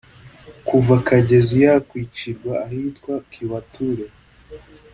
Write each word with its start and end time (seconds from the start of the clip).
Kuva 0.67 0.93
Kagezi 1.07 1.55
yakwicirwa 1.65 2.53
ahitwa 2.65 3.13
Kiwatule 3.31 4.05